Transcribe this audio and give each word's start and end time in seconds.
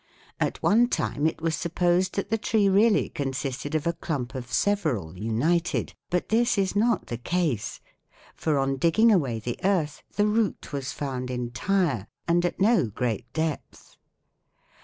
At 0.39 0.63
one 0.63 0.87
time 0.87 1.27
it 1.27 1.41
was 1.43 1.53
supposed 1.55 2.15
that 2.15 2.31
the 2.31 2.37
tree 2.39 2.67
really 2.67 3.07
consisted 3.07 3.75
of 3.75 3.85
a 3.85 3.93
clump 3.93 4.33
of 4.33 4.51
several 4.51 5.15
united, 5.15 5.93
but 6.09 6.29
this 6.29 6.57
is 6.57 6.75
not 6.75 7.05
the 7.05 7.19
case; 7.19 7.79
for 8.33 8.57
on 8.57 8.77
digging 8.77 9.11
away 9.11 9.37
the 9.37 9.59
earth 9.63 10.01
the 10.15 10.25
root 10.25 10.73
was 10.73 10.91
found 10.91 11.29
entire, 11.29 12.07
and 12.27 12.43
at 12.45 12.59
no 12.59 12.87
great 12.87 13.31
depth. 13.33 13.95